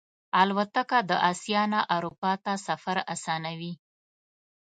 [0.41, 3.73] الوتکه د آسیا نه اروپا ته سفر آسانوي.